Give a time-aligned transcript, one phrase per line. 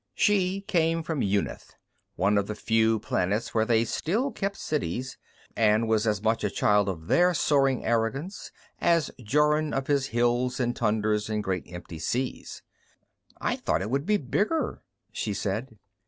[0.15, 1.75] She came from Yunith,
[2.15, 5.15] one of the few planets where they still kept cities,
[5.55, 10.59] and was as much a child of their soaring arrogance as Jorun of his hills
[10.59, 12.63] and tundras and great empty seas.
[13.39, 15.77] "I thought it would be bigger," she said.